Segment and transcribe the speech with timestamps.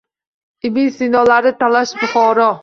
[0.69, 2.51] Ibn Sinolari talosh Buxoro